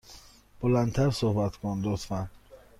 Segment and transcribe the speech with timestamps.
[0.61, 2.29] بلند تر صحبت کن، لطفا.